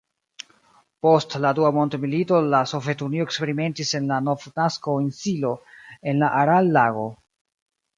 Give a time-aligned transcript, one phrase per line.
[1.05, 5.57] Post la dua mondmilito, la Sovetunio eksperimentis en la Novnasko-insilo
[6.15, 7.11] en la Aral-lago.